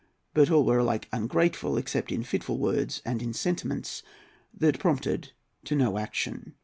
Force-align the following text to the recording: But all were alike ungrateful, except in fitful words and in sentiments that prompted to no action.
But 0.33 0.49
all 0.49 0.63
were 0.65 0.79
alike 0.79 1.07
ungrateful, 1.13 1.77
except 1.77 2.11
in 2.11 2.23
fitful 2.23 2.57
words 2.57 3.03
and 3.05 3.21
in 3.21 3.33
sentiments 3.35 4.01
that 4.51 4.79
prompted 4.79 5.31
to 5.65 5.75
no 5.75 5.99
action. 5.99 6.55